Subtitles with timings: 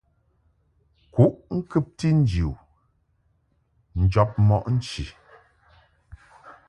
[1.13, 2.53] Kuʼ ŋkɨbti nji u
[4.01, 5.03] njɔb mɔʼ nchi.